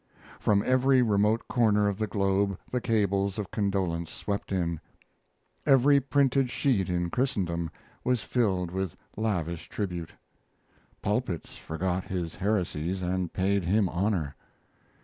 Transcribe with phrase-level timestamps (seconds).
[0.39, 4.79] From every remote corner of the globe the cables of condolence swept in;
[5.63, 7.69] every printed sheet in Christendom
[8.03, 10.13] was filled with lavish tribute;
[11.03, 14.35] pulpits forgot his heresies and paid him honor.